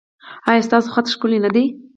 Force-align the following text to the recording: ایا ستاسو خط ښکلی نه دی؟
ایا 0.49 0.65
ستاسو 0.67 0.89
خط 0.93 1.05
ښکلی 1.13 1.39
نه 1.45 1.49
دی؟ 1.55 1.65